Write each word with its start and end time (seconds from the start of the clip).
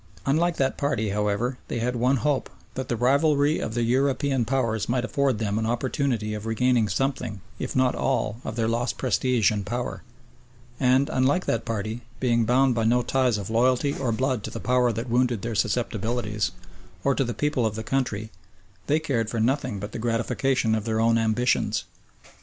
Unlike 0.25 0.55
that 0.57 0.77
party, 0.79 1.09
however, 1.09 1.59
they 1.67 1.77
had 1.77 1.95
one 1.95 2.17
hope 2.25 2.49
that 2.73 2.87
the 2.89 2.95
rivalry 2.95 3.59
of 3.59 3.75
the 3.75 3.83
European 3.83 4.45
Powers 4.45 4.89
might 4.89 5.05
afford 5.05 5.37
them 5.37 5.59
an 5.59 5.67
opportunity 5.67 6.33
of 6.33 6.47
regaining 6.47 6.89
something, 6.89 7.39
if 7.59 7.75
not 7.75 7.93
all, 7.93 8.37
of 8.43 8.55
their 8.55 8.67
lost 8.67 8.97
prestige 8.97 9.51
and 9.51 9.63
power; 9.63 10.01
and, 10.79 11.07
unlike 11.13 11.45
that 11.45 11.65
party, 11.65 12.01
being 12.19 12.45
bound 12.45 12.73
by 12.73 12.83
no 12.85 13.03
ties 13.03 13.37
of 13.37 13.51
loyalty 13.51 13.93
or 13.95 14.11
blood 14.11 14.41
to 14.43 14.49
the 14.49 14.59
Power 14.59 14.91
that 14.91 15.07
wounded 15.07 15.43
their 15.43 15.53
susceptibilities, 15.53 16.49
or 17.03 17.13
to 17.13 17.23
the 17.23 17.35
people 17.35 17.67
of 17.67 17.75
the 17.75 17.83
country, 17.83 18.31
they 18.87 18.99
cared 18.99 19.29
for 19.29 19.39
nothing 19.39 19.79
but 19.79 19.91
the 19.91 19.99
gratification 19.99 20.73
of 20.73 20.83
their 20.85 20.99
own 20.99 21.19
ambitions. 21.19 21.83